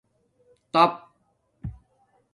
[0.73, 0.93] ٹآپ